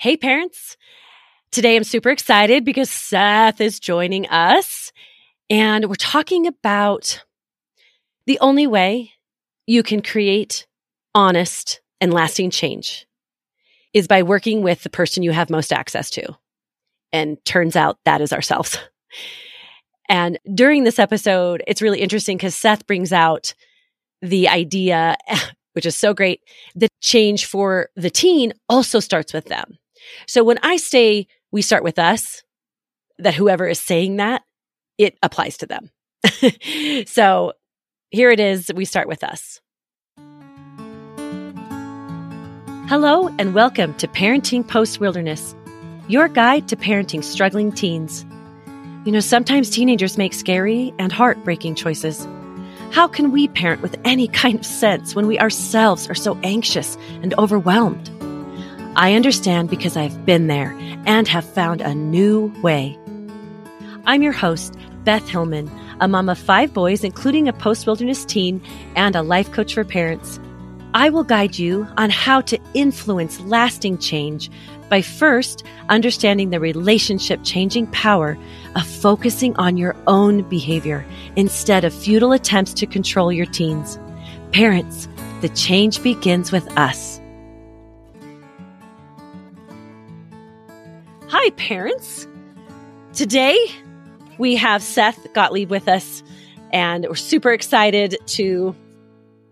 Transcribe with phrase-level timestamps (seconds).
[0.00, 0.78] Hey, parents.
[1.52, 4.92] Today I'm super excited because Seth is joining us
[5.50, 7.22] and we're talking about
[8.24, 9.12] the only way
[9.66, 10.66] you can create
[11.14, 13.06] honest and lasting change
[13.92, 16.34] is by working with the person you have most access to.
[17.12, 18.78] And turns out that is ourselves.
[20.08, 23.52] And during this episode, it's really interesting because Seth brings out
[24.22, 25.18] the idea,
[25.74, 26.40] which is so great,
[26.74, 29.76] that change for the teen also starts with them.
[30.26, 32.42] So when I say we start with us,
[33.18, 34.42] that whoever is saying that,
[34.98, 35.90] it applies to them.
[37.06, 37.52] so
[38.10, 38.70] here it is.
[38.74, 39.60] We start with us.
[42.88, 45.54] Hello and welcome to Parenting Post Wilderness,
[46.08, 48.26] your guide to parenting struggling teens.
[49.04, 52.26] You know, sometimes teenagers make scary and heartbreaking choices.
[52.90, 56.98] How can we parent with any kind of sense when we ourselves are so anxious
[57.22, 58.10] and overwhelmed?
[59.00, 62.98] I understand because I've been there and have found a new way.
[64.04, 68.60] I'm your host, Beth Hillman, a mom of five boys, including a post wilderness teen
[68.96, 70.38] and a life coach for parents.
[70.92, 74.50] I will guide you on how to influence lasting change
[74.90, 78.36] by first understanding the relationship changing power
[78.76, 83.98] of focusing on your own behavior instead of futile attempts to control your teens.
[84.52, 85.08] Parents,
[85.40, 87.19] the change begins with us.
[91.42, 92.26] Hi, parents.
[93.14, 93.56] Today
[94.36, 96.22] we have Seth Gottlieb with us,
[96.70, 98.76] and we're super excited to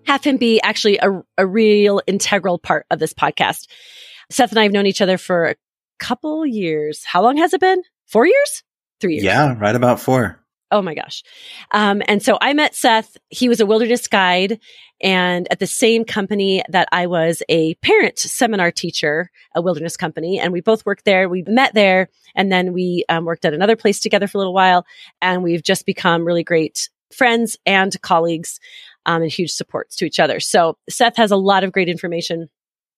[0.05, 3.69] have him be actually a, a real integral part of this podcast.
[4.30, 5.56] Seth and I have known each other for a
[5.98, 7.05] couple years.
[7.06, 7.83] How long has it been?
[8.05, 8.62] Four years?
[9.00, 9.25] Three years?
[9.25, 10.39] Yeah, right about four.
[10.70, 11.23] Oh my gosh.
[11.70, 13.17] Um, and so I met Seth.
[13.30, 14.61] He was a wilderness guide
[15.01, 20.39] and at the same company that I was a parent seminar teacher, a wilderness company.
[20.39, 21.29] And we both worked there.
[21.29, 24.55] We met there and then we um, worked at another place together for a little
[24.55, 24.85] while.
[25.23, 28.61] And we've just become really great friends and colleagues
[29.07, 30.41] um, and huge supports to each other.
[30.41, 32.48] So Seth has a lot of great information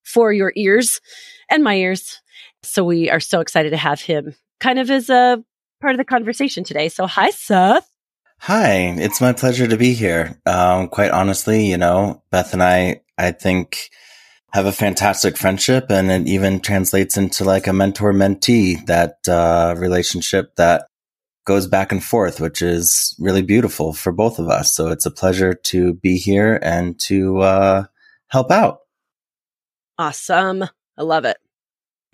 [0.05, 1.01] for your ears
[1.51, 2.21] and my ears.
[2.63, 5.43] So we are so excited to have him kind of as a
[5.81, 6.89] part of the conversation today.
[6.89, 7.90] So, hi, Seth.
[8.43, 10.41] Hi, it's my pleasure to be here.
[10.47, 13.91] Um, quite honestly, you know, Beth and I, I think,
[14.55, 19.75] have a fantastic friendship, and it even translates into like a mentor mentee that uh,
[19.77, 20.87] relationship that
[21.45, 24.75] goes back and forth, which is really beautiful for both of us.
[24.75, 27.85] So it's a pleasure to be here and to uh,
[28.29, 28.79] help out.
[29.99, 30.65] Awesome.
[30.97, 31.37] I love it.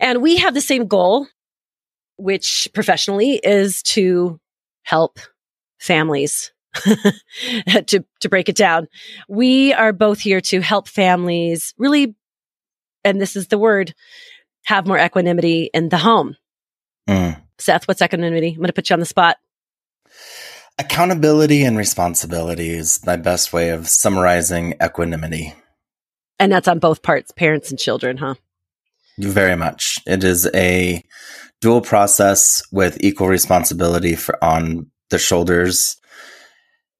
[0.01, 1.29] And we have the same goal
[2.17, 4.41] which professionally is to
[4.83, 5.21] help
[5.79, 6.53] families
[7.87, 8.89] to to break it down.
[9.29, 12.15] We are both here to help families really
[13.05, 13.95] and this is the word
[14.67, 16.37] have more equanimity in the home.
[17.09, 17.41] Mm.
[17.59, 18.49] Seth, what's equanimity?
[18.49, 19.37] I'm going to put you on the spot.
[20.79, 25.55] Accountability and responsibility is my best way of summarizing equanimity.
[26.39, 28.35] And that's on both parts, parents and children, huh?
[29.19, 29.99] Very much.
[30.07, 31.03] It is a
[31.63, 35.97] dual process with equal responsibility for on the shoulders,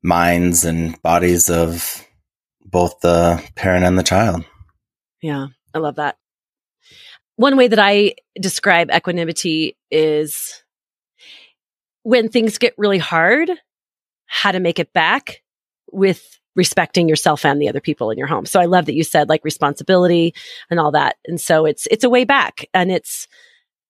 [0.03, 2.05] minds, and bodies of
[2.65, 4.45] both the parent and the child.
[5.23, 6.17] Yeah, I love that.
[7.37, 10.63] One way that I describe equanimity is
[12.03, 13.51] when things get really hard,
[14.27, 15.43] how to make it back
[15.93, 18.47] with respecting yourself and the other people in your home.
[18.47, 20.35] So I love that you said like responsibility
[20.71, 21.17] and all that.
[21.27, 23.29] And so it's it's a way back and it's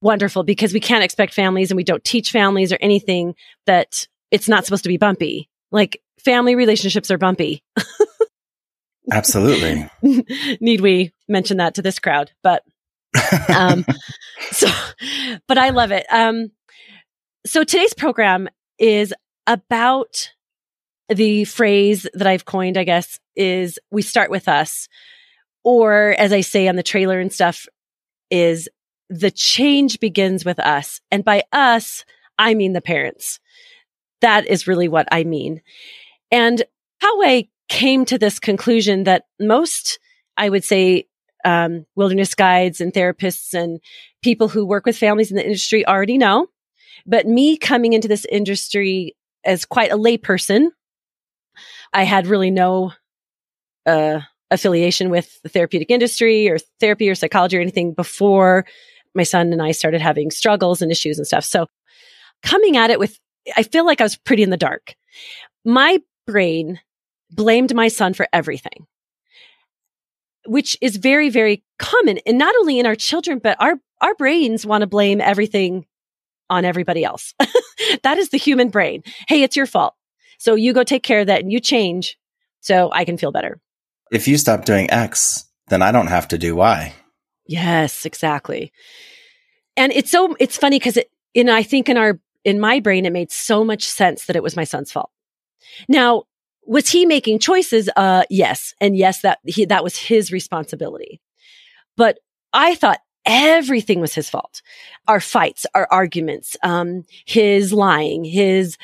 [0.06, 3.34] wonderful because we can't expect families and we don't teach families or anything
[3.67, 5.50] that it's not supposed to be bumpy.
[5.72, 7.65] Like family relationships are bumpy.
[9.12, 9.91] Absolutely.
[10.61, 12.31] Need we mention that to this crowd?
[12.43, 12.62] But
[13.55, 13.84] um
[14.53, 14.69] so
[15.49, 16.06] but I love it.
[16.11, 16.53] Um
[17.44, 19.12] so today's program is
[19.49, 20.33] about
[21.09, 24.88] the phrase that I've coined, I guess, is we start with us.
[25.65, 27.67] Or as I say on the trailer and stuff,
[28.31, 28.69] is
[29.09, 31.00] the change begins with us.
[31.11, 32.05] And by us,
[32.38, 33.41] I mean the parents.
[34.20, 35.62] That is really what I mean.
[36.31, 36.62] And
[37.00, 39.99] how I came to this conclusion that most,
[40.37, 41.06] I would say,
[41.44, 43.81] um, wilderness guides and therapists and
[44.23, 46.49] people who work with families in the industry already know.
[47.06, 49.14] But me coming into this industry
[49.44, 50.70] as quite a layperson,
[51.93, 52.93] I had really no
[53.85, 54.20] uh,
[54.50, 58.67] affiliation with the therapeutic industry or therapy or psychology or anything before
[59.17, 61.45] my son and I started having struggles and issues and stuff.
[61.45, 61.67] So
[62.43, 63.19] coming at it with,
[63.57, 64.95] I feel like I was pretty in the dark.
[65.65, 66.81] My brain
[67.31, 68.87] blamed my son for everything,
[70.47, 72.19] which is very, very common.
[72.27, 75.87] And not only in our children, but our our brains want to blame everything
[76.51, 77.35] on everybody else.
[78.03, 79.03] that is the human brain.
[79.27, 79.95] Hey, it's your fault.
[80.39, 82.19] So you go take care of that and you change
[82.61, 83.59] so I can feel better.
[84.13, 86.95] If you stop doing X, then I don't have to do Y.
[87.46, 88.72] Yes, exactly.
[89.76, 93.06] And it's so, it's funny because it, in, I think in our, in my brain,
[93.06, 95.10] it made so much sense that it was my son's fault.
[95.88, 96.25] Now,
[96.64, 97.88] was he making choices?
[97.96, 98.75] Uh, yes.
[98.81, 101.20] And yes, that he, that was his responsibility.
[101.96, 102.19] But
[102.52, 104.62] I thought everything was his fault.
[105.06, 108.76] Our fights, our arguments, um, his lying, his,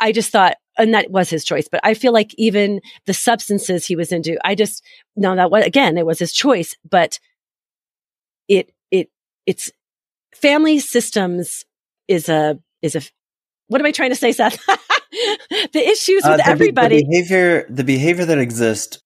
[0.00, 3.84] I just thought, and that was his choice, but I feel like even the substances
[3.84, 4.84] he was into, I just,
[5.16, 7.18] no, that was, again, it was his choice, but
[8.48, 9.10] it, it,
[9.46, 9.70] it's
[10.34, 11.64] family systems
[12.08, 13.02] is a, is a,
[13.68, 14.58] what am I trying to say, Seth?
[15.72, 16.98] the issues with uh, the, everybody.
[16.98, 19.00] The behavior, the behavior that exists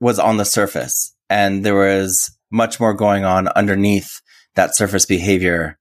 [0.00, 4.20] was on the surface and there was much more going on underneath
[4.54, 5.78] that surface behavior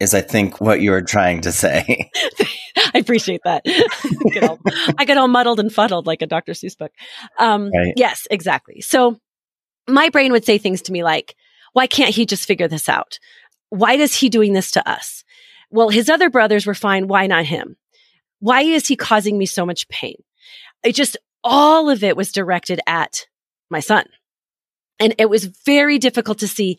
[0.00, 2.10] is I think what you were trying to say.
[2.94, 3.62] I appreciate that.
[3.66, 4.58] I, get all,
[4.98, 6.52] I get all muddled and fuddled like a Dr.
[6.52, 6.92] Seuss book.
[7.38, 7.92] Um, right.
[7.96, 8.80] Yes, exactly.
[8.80, 9.18] So
[9.88, 11.34] my brain would say things to me like,
[11.74, 13.18] why can't he just figure this out?
[13.68, 15.24] Why is he doing this to us?
[15.70, 17.08] Well, his other brothers were fine.
[17.08, 17.76] Why not him?
[18.38, 20.16] Why is he causing me so much pain?
[20.84, 23.26] It just, all of it was directed at
[23.70, 24.04] my son.
[25.00, 26.78] And it was very difficult to see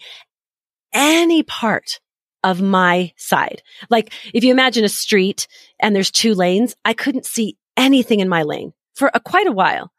[0.93, 1.99] any part
[2.43, 3.63] of my side.
[3.89, 5.47] Like if you imagine a street
[5.79, 9.51] and there's two lanes, I couldn't see anything in my lane for a, quite a
[9.51, 9.91] while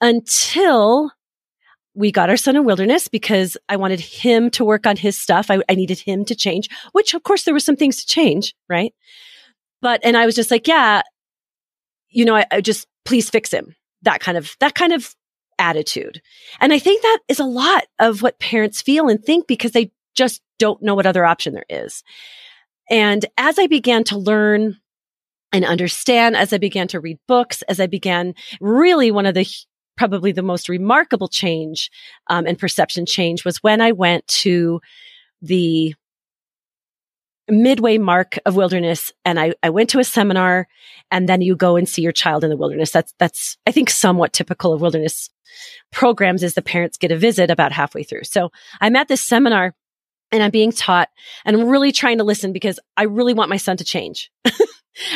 [0.00, 1.10] until
[1.94, 5.50] we got our son in wilderness because I wanted him to work on his stuff.
[5.50, 8.54] I, I needed him to change, which of course there were some things to change,
[8.68, 8.92] right?
[9.80, 11.02] But, and I was just like, yeah,
[12.08, 13.76] you know, I, I just please fix him.
[14.02, 15.14] That kind of, that kind of
[15.58, 16.20] attitude.
[16.60, 19.92] And I think that is a lot of what parents feel and think because they
[20.14, 22.02] just don't know what other option there is.
[22.90, 24.78] And as I began to learn
[25.52, 29.46] and understand, as I began to read books, as I began really one of the
[29.96, 31.90] probably the most remarkable change
[32.28, 34.80] um, and perception change was when I went to
[35.40, 35.94] the
[37.48, 40.66] midway mark of wilderness and I, I went to a seminar
[41.10, 42.90] and then you go and see your child in the wilderness.
[42.90, 45.30] That's, that's, I think somewhat typical of wilderness
[45.92, 48.24] programs is the parents get a visit about halfway through.
[48.24, 48.50] So
[48.80, 49.74] I'm at this seminar
[50.32, 51.10] and I'm being taught
[51.44, 54.30] and I'm really trying to listen because I really want my son to change.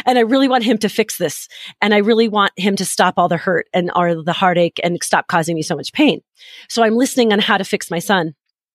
[0.07, 1.49] and I really want him to fix this.
[1.81, 5.03] And I really want him to stop all the hurt and or the heartache and
[5.03, 6.21] stop causing me so much pain.
[6.69, 8.35] So I'm listening on how to fix my son.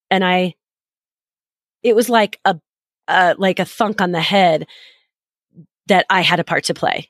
[0.10, 0.56] And I,
[1.82, 2.60] it was like a,
[3.08, 4.68] uh, like a thunk on the head
[5.88, 7.10] that I had a part to play,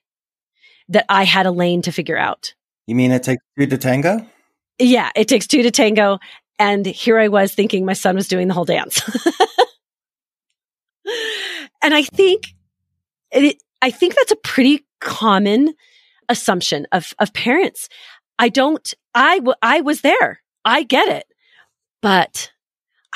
[0.89, 2.54] that I had a lane to figure out.
[2.88, 4.25] You mean it takes two to tango?
[4.80, 6.19] Yeah, it takes two to tango.
[6.60, 9.01] And here I was thinking my son was doing the whole dance.
[11.84, 12.54] and I think
[13.31, 15.74] it, I think that's a pretty common
[16.30, 17.89] assumption of, of parents.
[18.39, 20.39] I don't, I, w- I was there.
[20.63, 21.25] I get it.
[22.01, 22.53] But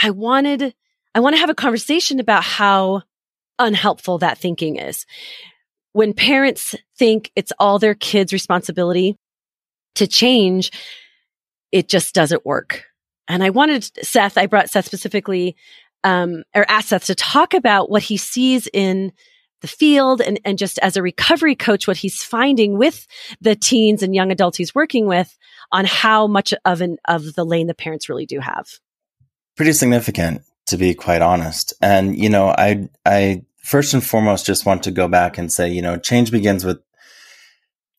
[0.04, 0.76] I wanted,
[1.16, 3.04] I want to have a conversation about how
[3.58, 5.06] unhelpful that thinking is.
[5.94, 9.16] When parents think it's all their kids' responsibility
[9.96, 10.72] to change,
[11.72, 12.84] it just doesn't work.
[13.30, 15.56] And I wanted Seth, I brought Seth specifically,
[16.04, 19.14] um, or asked Seth to talk about what he sees in
[19.62, 23.08] the field and, and just as a recovery coach, what he's finding with
[23.42, 25.38] the teens and young adults he's working with
[25.72, 28.68] on how much of an, of the lane the parents really do have.
[29.56, 31.74] Pretty significant to be quite honest.
[31.82, 35.70] And, you know, I, I first and foremost just want to go back and say,
[35.70, 36.80] you know, change begins with,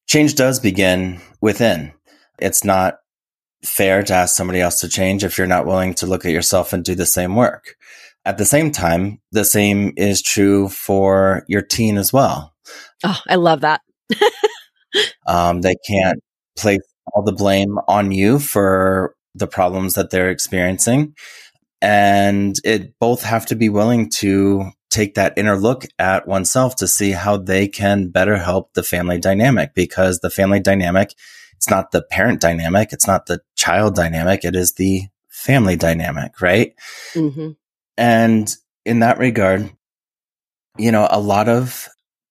[0.06, 1.92] change does begin within.
[2.38, 2.98] It's not
[3.64, 6.72] fair to ask somebody else to change if you're not willing to look at yourself
[6.72, 7.74] and do the same work.
[8.24, 12.54] At the same time, the same is true for your teen as well.
[13.04, 13.80] Oh, I love that.
[15.26, 16.20] um, they can't
[16.56, 16.80] place
[17.14, 21.14] all the blame on you for the problems that they're experiencing.
[21.80, 26.88] And it both have to be willing to take that inner look at oneself to
[26.88, 31.14] see how they can better help the family dynamic because the family dynamic
[31.58, 32.92] it's not the parent dynamic.
[32.92, 34.44] It's not the child dynamic.
[34.44, 36.72] It is the family dynamic, right?
[37.14, 37.50] Mm-hmm.
[37.98, 38.50] And
[38.86, 39.70] in that regard,
[40.78, 41.88] you know, a lot of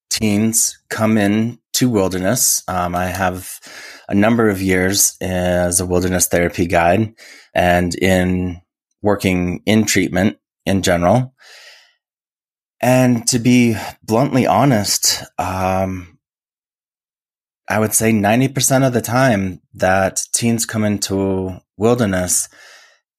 [0.09, 2.63] teens come in to wilderness.
[2.67, 3.59] Um, I have
[4.07, 7.13] a number of years as a wilderness therapy guide
[7.53, 8.61] and in
[9.01, 11.35] working in treatment in general.
[12.79, 16.17] And to be bluntly honest, um,
[17.67, 22.47] I would say 90% of the time that teens come into wilderness,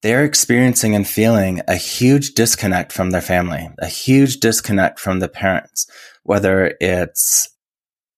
[0.01, 5.29] they're experiencing and feeling a huge disconnect from their family, a huge disconnect from the
[5.29, 5.87] parents,
[6.23, 7.49] whether it's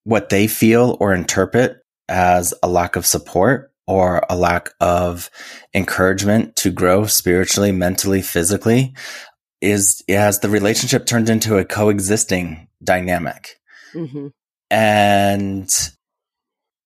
[0.04, 5.30] what they feel or interpret as a lack of support or a lack of
[5.74, 8.94] encouragement to grow spiritually, mentally, physically
[9.60, 13.60] is as the relationship turned into a coexisting dynamic.
[13.94, 14.28] Mm-hmm.
[14.70, 15.70] And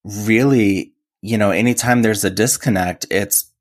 [0.03, 3.51] really, you know, anytime there's a disconnect, it's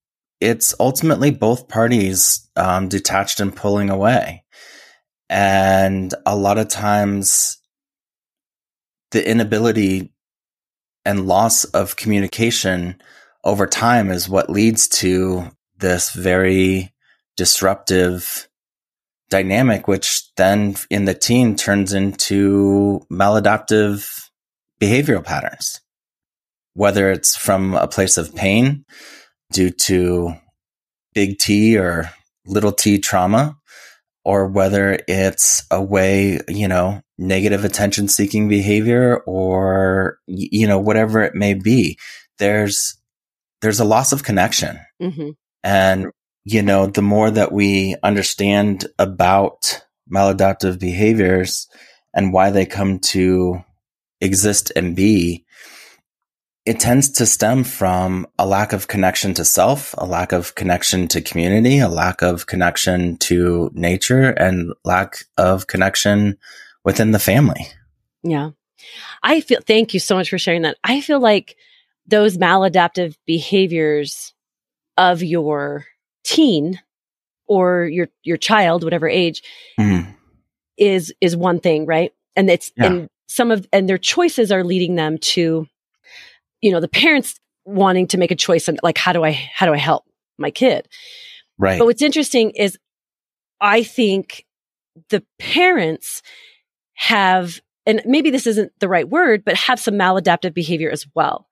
[0.41, 4.45] it's ultimately both parties um, detached and pulling away.
[5.29, 7.59] And a lot of times,
[9.11, 10.12] the inability
[11.05, 13.00] and loss of communication
[13.43, 16.93] over time is what leads to this very
[17.37, 18.49] disruptive
[19.31, 24.29] dynamic, which then in the teen turns into maladaptive
[24.81, 25.81] behavioral patterns,
[26.75, 28.85] whether it's from a place of pain
[29.53, 30.35] due to
[31.15, 32.11] big T or
[32.47, 33.57] little t trauma,
[34.25, 41.23] or whether it's a way, you know, negative attention seeking behavior or, you know, whatever
[41.23, 41.99] it may be.
[42.39, 42.97] There's,
[43.61, 44.81] there's a loss of connection.
[45.01, 45.31] Mm-hmm.
[45.63, 46.07] And,
[46.45, 49.83] you know, the more that we understand about
[50.13, 51.69] maladaptive behaviors
[52.15, 53.63] and why they come to
[54.21, 55.45] exist and be,
[56.66, 61.09] it tends to stem from a lack of connection to self, a lack of connection
[61.09, 66.38] to community, a lack of connection to nature, and lack of connection
[66.83, 67.66] within the family.
[68.23, 68.50] Yeah.
[69.23, 70.78] I feel, thank you so much for sharing that.
[70.83, 71.56] I feel like
[72.06, 74.33] those maladaptive behaviors
[74.97, 75.85] of your
[76.23, 76.80] teen
[77.47, 79.42] or your, your child, whatever age,
[79.78, 80.14] mm.
[80.78, 82.14] is, is one thing, right?
[82.37, 82.87] And it's, yeah.
[82.87, 85.66] and some of, and their choices are leading them to
[86.64, 89.66] you know, the parents wanting to make a choice and like, how do I, how
[89.66, 90.04] do I help
[90.38, 90.88] my kid?
[91.59, 91.78] Right.
[91.78, 92.78] But what's interesting is
[93.61, 94.47] I think
[95.11, 96.23] the parents
[96.94, 101.49] have, and maybe this isn't the right word, but have some maladaptive behavior as well.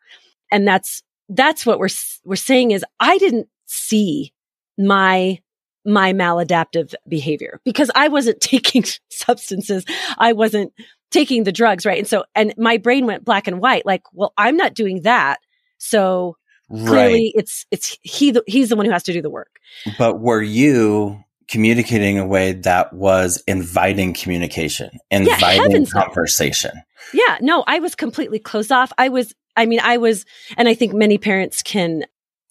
[0.50, 1.88] And that's, that's what we're,
[2.24, 4.32] we're saying is I didn't see
[4.78, 5.38] my
[5.84, 9.84] my maladaptive behavior because I wasn't taking substances.
[10.16, 10.72] I wasn't
[11.12, 11.98] taking the drugs, right?
[11.98, 15.38] And so, and my brain went black and white, like, well, I'm not doing that.
[15.78, 16.36] So
[16.68, 16.88] right.
[16.88, 19.60] clearly it's, it's he, the, he's the one who has to do the work.
[19.98, 26.72] But were you communicating a way that was inviting communication, inviting yeah, conversation?
[27.12, 28.92] Yeah, no, I was completely closed off.
[28.96, 30.24] I was, I mean, I was,
[30.56, 32.04] and I think many parents can,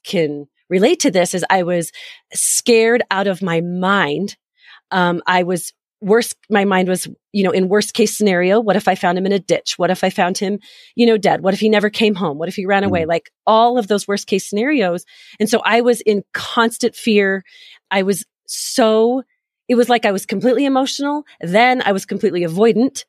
[0.03, 1.91] can relate to this is I was
[2.33, 4.37] scared out of my mind.
[4.91, 8.87] Um, I was worst, my mind was, you know, in worst case scenario, what if
[8.87, 9.77] I found him in a ditch?
[9.77, 10.59] What if I found him,
[10.95, 11.41] you know, dead?
[11.41, 12.37] What if he never came home?
[12.37, 13.03] What if he ran away?
[13.03, 13.07] Mm.
[13.07, 15.05] Like all of those worst case scenarios.
[15.39, 17.43] And so I was in constant fear.
[17.89, 19.23] I was so,
[19.69, 21.23] it was like I was completely emotional.
[21.39, 23.05] Then I was completely avoidant.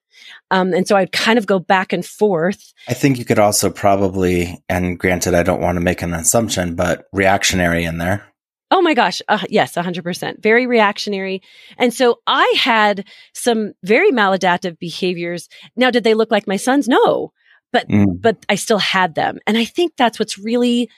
[0.51, 2.73] Um, and so I'd kind of go back and forth.
[2.87, 6.77] I think you could also probably, and granted, I don't want to make an assumption,
[6.77, 8.32] but reactionary in there.
[8.73, 9.21] Oh my gosh.
[9.29, 10.43] Uh, yes, 100%.
[10.43, 11.43] Very reactionary.
[11.77, 15.51] And so I had some very maladaptive behaviors.
[15.77, 16.89] Now, did they look like my sons?
[16.89, 17.35] No,
[17.71, 18.19] but, mm.
[18.19, 19.41] but I still had them.
[19.47, 20.89] And I think that's what's really,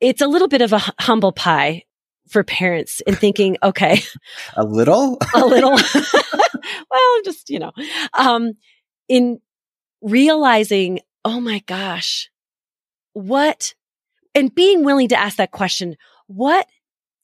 [0.00, 1.82] it's a little bit of a humble pie
[2.26, 4.00] for parents in thinking, okay.
[4.56, 5.18] a little?
[5.34, 5.72] a little.
[6.90, 7.72] well, just, you know,
[8.14, 8.54] um,
[9.10, 9.40] in
[10.00, 12.30] realizing, oh my gosh,
[13.12, 13.74] what,
[14.34, 15.96] and being willing to ask that question,
[16.26, 16.66] what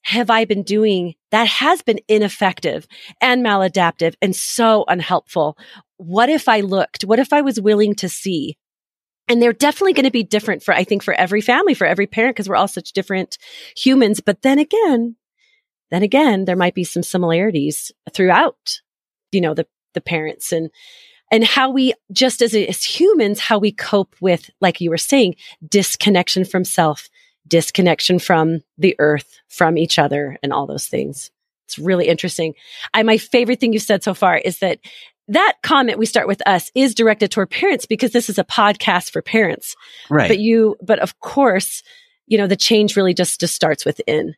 [0.03, 2.87] have I been doing that has been ineffective
[3.21, 5.57] and maladaptive and so unhelpful?
[5.97, 7.03] What if I looked?
[7.03, 8.57] What if I was willing to see?
[9.29, 12.07] And they're definitely going to be different for, I think, for every family, for every
[12.07, 13.37] parent, because we're all such different
[13.77, 14.19] humans.
[14.19, 15.15] But then again,
[15.91, 18.81] then again, there might be some similarities throughout,
[19.31, 20.69] you know, the, the parents and,
[21.31, 25.35] and how we just as, as humans, how we cope with, like you were saying,
[25.65, 27.09] disconnection from self,
[27.47, 31.29] disconnection from the earth, from each other, and all those things.
[31.65, 32.53] It's really interesting.
[32.93, 34.79] I, my favorite thing you said so far is that
[35.29, 39.11] that comment we start with us is directed toward parents because this is a podcast
[39.11, 39.75] for parents.
[40.09, 40.27] Right.
[40.27, 41.81] But you, but of course,
[42.27, 44.35] you know, the change really just, just starts within.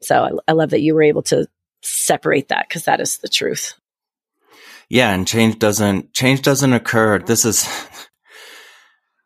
[0.00, 1.46] So I, I love that you were able to
[1.82, 3.74] separate that because that is the truth.
[4.88, 5.12] Yeah.
[5.12, 7.18] And change doesn't, change doesn't occur.
[7.18, 7.68] This is,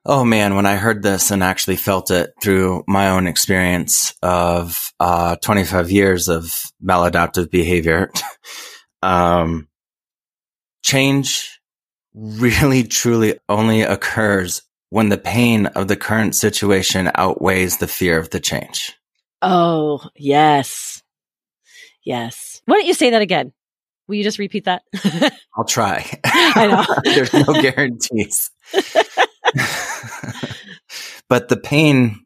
[0.09, 4.93] Oh man, when I heard this and actually felt it through my own experience of
[5.01, 8.13] uh, 25 years of maladaptive behavior,
[9.03, 9.67] um,
[10.85, 11.59] change
[12.15, 18.31] really truly only occurs when the pain of the current situation outweighs the fear of
[18.31, 18.95] the change.
[19.43, 21.03] Oh, yes.
[22.05, 22.63] Yes.
[22.67, 23.53] Why don't you say that again?
[24.07, 24.83] Will you just repeat that?
[25.57, 26.09] I'll try.
[26.25, 27.01] I know.
[27.05, 28.53] There's no guarantees.
[31.29, 32.25] But the pain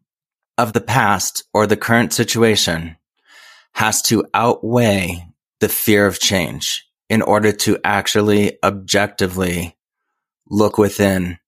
[0.59, 2.97] of the past or the current situation
[3.73, 5.27] has to outweigh
[5.61, 9.77] the fear of change in order to actually objectively
[10.49, 11.39] look within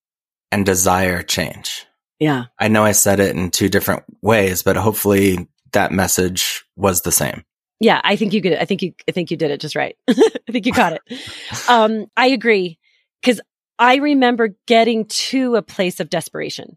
[0.50, 1.86] and desire change.
[2.18, 2.44] Yeah.
[2.58, 7.12] I know I said it in two different ways, but hopefully that message was the
[7.12, 7.44] same.
[7.80, 8.52] Yeah, I think you did.
[8.52, 8.60] It.
[8.60, 8.92] I think you.
[9.08, 9.96] I think you did it just right.
[10.08, 11.02] I think you caught it.
[11.68, 12.78] Um, I agree
[13.20, 13.40] because
[13.76, 16.76] I remember getting to a place of desperation.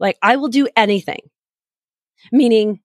[0.00, 1.20] Like I will do anything,
[2.32, 2.80] meaning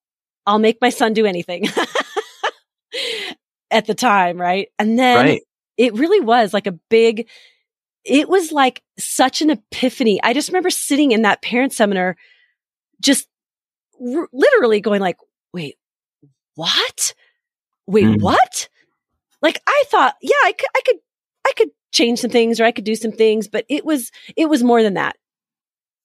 [0.45, 1.67] I'll make my son do anything
[3.71, 4.67] at the time, right?
[4.77, 5.41] And then Right.
[5.77, 7.27] it really was like a big.
[8.03, 10.19] It was like such an epiphany.
[10.21, 12.15] I just remember sitting in that parent seminar,
[13.01, 13.27] just
[13.99, 15.17] r- literally going like,
[15.53, 15.75] "Wait,
[16.55, 17.13] what?
[17.87, 18.21] Wait, Mm.
[18.21, 18.69] what?"
[19.41, 20.95] Like I thought, yeah, I could, I could,
[21.47, 24.49] I could change some things or I could do some things, but it was, it
[24.49, 25.17] was more than that.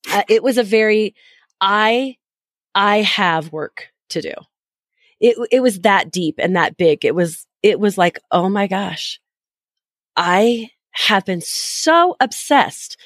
[0.08, 1.14] Uh, it was a very,
[1.60, 2.16] I,
[2.74, 4.32] I have work to do.
[5.20, 7.04] It, it was that deep and that big.
[7.04, 9.20] It was, it was like, oh my gosh,
[10.16, 12.96] I have been so obsessed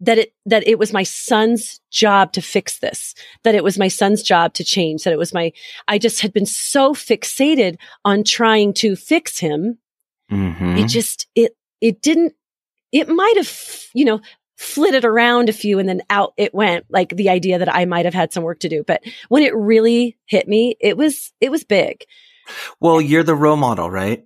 [0.00, 3.88] that it, that it was my son's job to fix this, that it was my
[3.88, 5.52] son's job to change, that it was my,
[5.88, 9.78] I just had been so fixated on trying to fix him
[10.30, 10.78] Mhm.
[10.78, 12.34] it just it it didn't
[12.92, 13.50] it might have
[13.94, 14.20] you know
[14.58, 18.04] flitted around a few and then out it went like the idea that i might
[18.04, 21.50] have had some work to do but when it really hit me it was it
[21.50, 22.04] was big
[22.80, 24.24] well, you're the role model, right?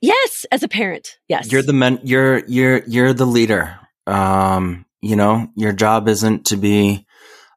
[0.00, 3.78] yes as a parent yes You're the men, you're, you're, you're the leader.
[4.06, 7.06] Um, you know, your job isn't to be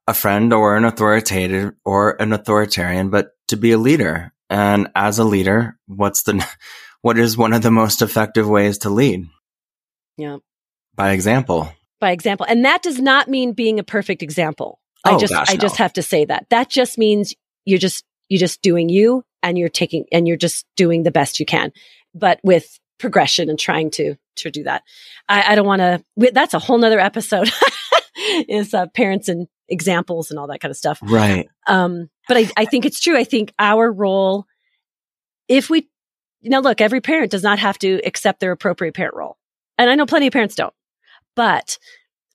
[0.08, 4.32] a friend or an authoritative or an authoritarian, but to be a leader.
[4.50, 6.46] And as a leader, what's the,
[7.02, 9.26] what is one of the most effective ways to lead?
[10.16, 10.38] Yeah.
[10.96, 11.70] By example.
[12.00, 12.46] By example.
[12.48, 14.80] And that does not mean being a perfect example.
[15.06, 16.48] I Oh, just gosh, i just have to say that.
[16.50, 17.34] That just means
[17.66, 21.40] you're just you're just doing you and you're taking and you're just doing the best
[21.40, 21.72] you can
[22.14, 24.84] but with progression and trying to to do that.
[25.30, 27.50] I, I don't want to that's a whole nother episode
[28.48, 31.00] is uh, parents and examples and all that kind of stuff.
[31.02, 31.48] Right.
[31.68, 33.18] um, but I, I think it's true.
[33.18, 34.46] I think our role,
[35.48, 35.90] if we,
[36.44, 39.38] now look, every parent does not have to accept their appropriate parent role.
[39.78, 40.74] And I know plenty of parents don't,
[41.38, 41.78] but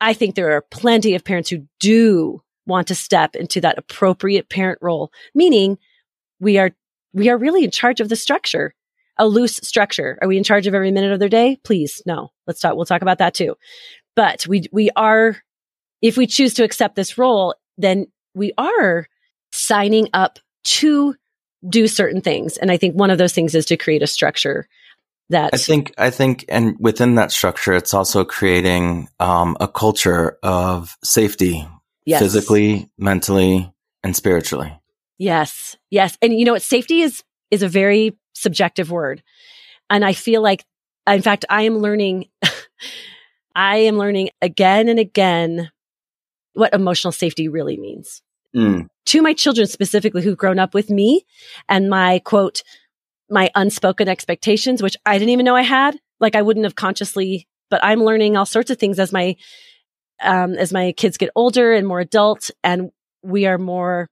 [0.01, 4.49] I think there are plenty of parents who do want to step into that appropriate
[4.49, 5.77] parent role, meaning
[6.41, 6.71] we are,
[7.13, 8.75] we are really in charge of the structure,
[9.19, 10.19] a loose structure.
[10.23, 11.59] Are we in charge of every minute of their day?
[11.65, 12.31] Please, no.
[12.47, 13.57] Let's talk, we'll talk about that too.
[14.15, 15.37] But we, we are,
[16.01, 19.09] if we choose to accept this role, then we are
[19.51, 21.17] signing up to
[21.69, 22.57] do certain things.
[22.57, 24.69] And I think one of those things is to create a structure
[25.33, 30.39] that I think, I think, and within that structure, it's also creating, um, a culture
[30.43, 31.67] of safety,
[32.07, 34.73] yes, physically, mentally, and spiritually.
[35.19, 35.77] Yes.
[35.91, 36.17] Yes.
[36.23, 36.63] And you know what?
[36.63, 39.23] Safety is, is a very subjective word.
[39.91, 40.65] And I feel like,
[41.07, 42.29] in fact, I am learning,
[43.55, 45.71] I am learning again and again
[46.55, 48.23] what emotional safety really means.
[48.55, 48.91] Mm.
[49.07, 51.25] to my children specifically who've grown up with me
[51.71, 52.63] and my quote,
[53.33, 55.99] my unspoken expectations, which I didn't even know I had.
[56.21, 59.37] Like I wouldn't have consciously, but I'm learning all sorts of things as my,
[60.23, 62.91] um, as my kids get older and more adult and
[63.23, 64.09] we are more,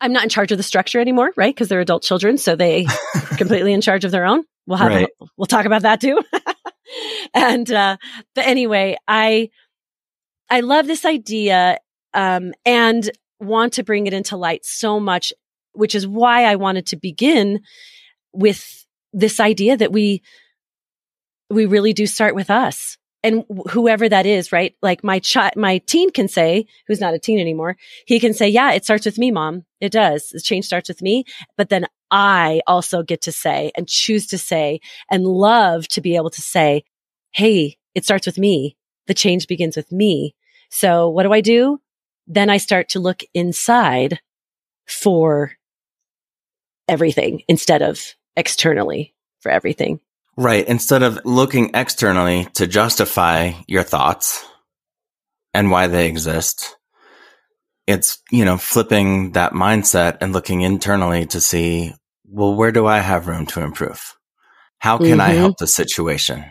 [0.00, 1.54] I'm not in charge of the structure anymore, right?
[1.54, 2.38] Because they're adult children.
[2.38, 2.86] So they
[3.36, 4.44] completely in charge of their own.
[4.66, 5.08] We'll have, Right.
[5.36, 6.22] we'll talk about that too.
[7.34, 7.96] and, uh,
[8.34, 9.50] but anyway, I,
[10.48, 11.78] I love this idea,
[12.12, 15.32] um, and want to bring it into light so much,
[15.72, 17.60] which is why I wanted to begin
[18.34, 20.22] with this idea that we,
[21.50, 24.76] we really do start with us and whoever that is, right?
[24.82, 28.48] Like my child, my teen can say, who's not a teen anymore, he can say,
[28.50, 29.64] yeah, it starts with me, mom.
[29.80, 30.28] It does.
[30.28, 31.24] The change starts with me.
[31.56, 36.16] But then I also get to say and choose to say and love to be
[36.16, 36.84] able to say,
[37.32, 38.76] Hey, it starts with me.
[39.06, 40.34] The change begins with me.
[40.68, 41.80] So what do I do?
[42.26, 44.20] Then I start to look inside
[44.86, 45.52] for
[46.88, 50.00] everything instead of externally for everything.
[50.36, 50.66] Right.
[50.66, 54.44] Instead of looking externally to justify your thoughts
[55.52, 56.76] and why they exist,
[57.86, 61.92] it's, you know, flipping that mindset and looking internally to see,
[62.26, 64.16] well, where do I have room to improve?
[64.78, 65.38] How can I Mhm.
[65.38, 66.44] help the situation?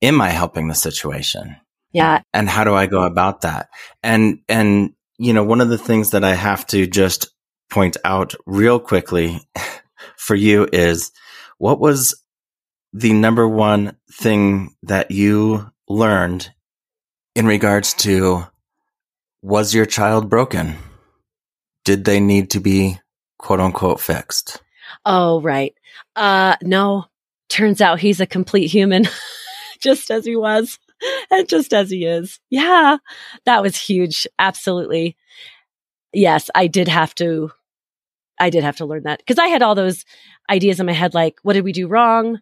[0.00, 1.56] Am I helping the situation?
[1.94, 2.22] Yeah.
[2.32, 3.68] and how do I go about that?
[4.02, 7.28] And, and, you know, one of the things that I have to just
[7.68, 9.46] point out real quickly
[10.16, 11.12] for you is
[11.58, 12.14] what was
[12.92, 16.50] the number one thing that you learned
[17.34, 18.46] in regards to
[19.42, 20.76] was your child broken?
[21.84, 23.00] Did they need to be
[23.38, 24.62] quote unquote fixed?
[25.04, 25.74] Oh, right.
[26.14, 27.06] Uh, no,
[27.48, 29.08] turns out he's a complete human,
[29.80, 30.78] just as he was
[31.30, 32.40] and just as he is.
[32.50, 32.98] Yeah,
[33.44, 34.26] that was huge.
[34.38, 35.16] Absolutely.
[36.12, 37.50] Yes, I did have to,
[38.38, 40.04] I did have to learn that because I had all those
[40.50, 42.40] ideas in my head, like, what did we do wrong?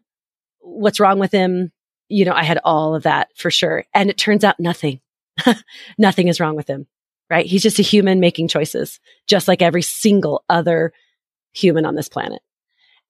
[0.61, 1.73] What's wrong with him?
[2.09, 3.85] You know, I had all of that for sure.
[3.95, 5.01] And it turns out nothing,
[5.99, 6.87] nothing is wrong with him,
[7.29, 7.47] right?
[7.47, 10.93] He's just a human making choices, just like every single other
[11.53, 12.43] human on this planet.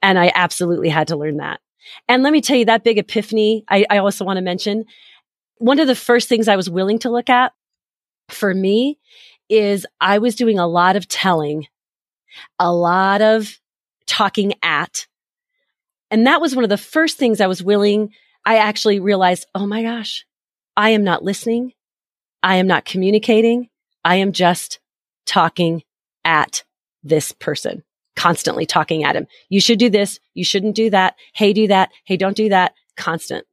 [0.03, 1.61] And I absolutely had to learn that.
[2.09, 4.85] And let me tell you that big epiphany, I, I also want to mention
[5.57, 7.53] one of the first things I was willing to look at
[8.29, 8.99] for me
[9.49, 11.67] is I was doing a lot of telling,
[12.59, 13.59] a lot of
[14.07, 15.07] talking at.
[16.11, 18.11] And that was one of the first things I was willing.
[18.45, 20.27] I actually realized, oh my gosh,
[20.77, 21.73] I am not listening.
[22.43, 23.69] I am not communicating.
[24.05, 24.81] I am just
[25.27, 25.83] talking
[26.25, 26.65] at
[27.03, 27.83] this person
[28.17, 29.27] constantly talking at him.
[29.49, 30.19] You should do this.
[30.35, 31.15] You shouldn't do that.
[31.33, 31.91] Hey, do that.
[32.05, 32.75] Hey, don't do that.
[32.97, 33.47] Constant.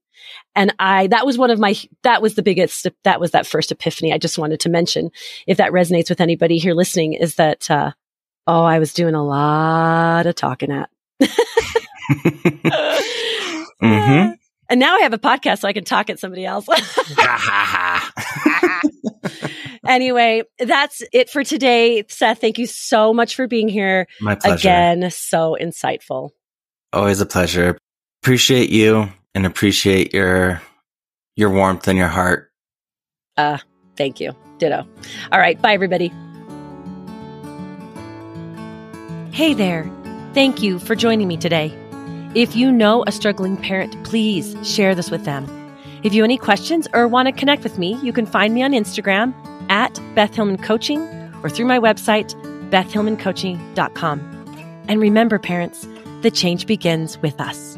[0.55, 3.71] And I, that was one of my, that was the biggest, that was that first
[3.71, 4.11] epiphany.
[4.11, 5.11] I just wanted to mention
[5.45, 7.91] if that resonates with anybody here listening is that, uh,
[8.47, 10.89] oh, I was doing a lot of talking at.
[13.81, 14.33] mm-hmm.
[14.69, 16.67] And now I have a podcast so I can talk at somebody else.
[19.87, 22.03] anyway, that's it for today.
[22.09, 24.07] Seth, thank you so much for being here.
[24.19, 24.67] My pleasure.
[24.67, 26.31] Again, so insightful.
[26.91, 27.77] Always a pleasure.
[28.21, 30.61] Appreciate you and appreciate your
[31.37, 32.51] your warmth and your heart.
[33.37, 33.59] Uh,
[33.95, 34.35] thank you.
[34.57, 34.85] Ditto.
[35.31, 36.11] All right, bye everybody.
[39.37, 39.87] Hey there.
[40.33, 41.71] Thank you for joining me today.
[42.33, 45.45] If you know a struggling parent, please share this with them.
[46.01, 48.63] If you have any questions or want to connect with me, you can find me
[48.63, 49.35] on Instagram
[49.69, 51.01] at Beth Hillman Coaching
[51.43, 52.33] or through my website,
[52.71, 54.19] bethhillmancoaching.com.
[54.87, 55.87] And remember, parents,
[56.23, 57.77] the change begins with us.